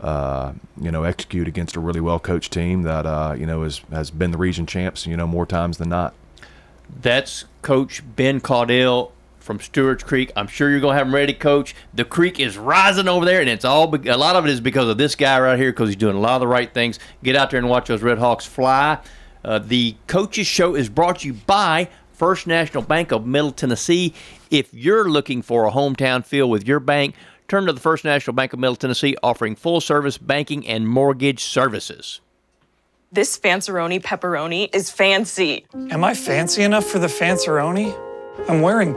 uh, 0.00 0.52
you 0.80 0.92
know, 0.92 1.02
execute 1.02 1.48
against 1.48 1.74
a 1.74 1.80
really 1.80 2.00
well 2.00 2.20
coached 2.20 2.52
team 2.52 2.82
that 2.82 3.04
uh, 3.04 3.34
you 3.36 3.46
know 3.46 3.62
has 3.62 3.80
has 3.90 4.10
been 4.10 4.30
the 4.30 4.38
region 4.38 4.66
champs, 4.66 5.06
you 5.06 5.16
know, 5.16 5.26
more 5.26 5.46
times 5.46 5.78
than 5.78 5.88
not. 5.88 6.14
That's 7.00 7.46
Coach 7.62 8.02
Ben 8.14 8.40
Caudill 8.40 9.10
from 9.46 9.60
Stewart's 9.60 10.02
Creek. 10.02 10.32
I'm 10.36 10.48
sure 10.48 10.68
you're 10.68 10.80
gonna 10.80 10.98
have 10.98 11.06
him 11.06 11.14
ready, 11.14 11.32
Coach. 11.32 11.74
The 11.94 12.04
creek 12.04 12.40
is 12.40 12.58
rising 12.58 13.08
over 13.08 13.24
there, 13.24 13.40
and 13.40 13.48
it's 13.48 13.64
all 13.64 13.94
a 13.94 14.16
lot 14.16 14.36
of 14.36 14.44
it 14.44 14.50
is 14.50 14.60
because 14.60 14.88
of 14.88 14.98
this 14.98 15.14
guy 15.14 15.40
right 15.40 15.58
here, 15.58 15.72
because 15.72 15.88
he's 15.88 15.96
doing 15.96 16.16
a 16.16 16.20
lot 16.20 16.34
of 16.34 16.40
the 16.40 16.48
right 16.48 16.72
things. 16.74 16.98
Get 17.22 17.36
out 17.36 17.50
there 17.50 17.58
and 17.58 17.68
watch 17.68 17.86
those 17.86 18.02
Red 18.02 18.18
Hawks 18.18 18.44
fly. 18.44 18.98
Uh, 19.44 19.60
the 19.60 19.94
Coaches 20.08 20.48
Show 20.48 20.74
is 20.74 20.88
brought 20.88 21.20
to 21.20 21.28
you 21.28 21.34
by 21.34 21.88
First 22.12 22.48
National 22.48 22.82
Bank 22.82 23.12
of 23.12 23.24
Middle 23.24 23.52
Tennessee. 23.52 24.12
If 24.50 24.74
you're 24.74 25.08
looking 25.08 25.42
for 25.42 25.66
a 25.66 25.70
hometown 25.70 26.24
feel 26.24 26.50
with 26.50 26.66
your 26.66 26.80
bank, 26.80 27.14
turn 27.46 27.66
to 27.66 27.72
the 27.72 27.80
First 27.80 28.04
National 28.04 28.34
Bank 28.34 28.52
of 28.52 28.58
Middle 28.58 28.76
Tennessee, 28.76 29.16
offering 29.22 29.54
full 29.54 29.80
service 29.80 30.18
banking 30.18 30.66
and 30.66 30.88
mortgage 30.88 31.44
services. 31.44 32.20
This 33.12 33.38
Fanceroni 33.38 34.02
pepperoni 34.02 34.74
is 34.74 34.90
fancy. 34.90 35.64
Am 35.72 36.02
I 36.02 36.14
fancy 36.14 36.64
enough 36.64 36.84
for 36.84 36.98
the 36.98 37.06
Fanceroni? 37.06 37.96
I'm 38.48 38.60
wearing 38.60 38.94